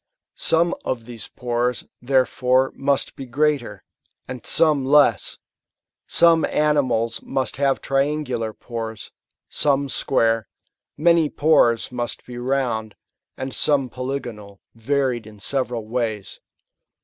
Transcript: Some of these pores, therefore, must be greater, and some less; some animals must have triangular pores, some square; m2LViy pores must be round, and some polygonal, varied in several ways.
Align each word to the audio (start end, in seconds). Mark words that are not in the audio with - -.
Some 0.33 0.73
of 0.83 1.05
these 1.05 1.27
pores, 1.27 1.85
therefore, 2.01 2.71
must 2.73 3.15
be 3.15 3.27
greater, 3.27 3.83
and 4.27 4.43
some 4.47 4.83
less; 4.83 5.37
some 6.07 6.43
animals 6.45 7.21
must 7.21 7.57
have 7.57 7.81
triangular 7.81 8.51
pores, 8.51 9.11
some 9.47 9.89
square; 9.89 10.47
m2LViy 10.97 11.35
pores 11.37 11.91
must 11.91 12.25
be 12.25 12.39
round, 12.39 12.95
and 13.37 13.53
some 13.53 13.89
polygonal, 13.91 14.59
varied 14.73 15.27
in 15.27 15.39
several 15.39 15.85
ways. 15.87 16.39